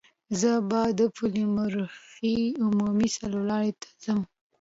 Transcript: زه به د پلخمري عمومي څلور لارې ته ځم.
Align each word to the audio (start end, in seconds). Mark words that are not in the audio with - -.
زه 0.39 0.51
به 0.69 0.81
د 0.99 1.01
پلخمري 1.15 2.37
عمومي 2.65 3.09
څلور 3.17 3.41
لارې 3.51 3.71
ته 3.81 3.87
ځم. 4.03 4.19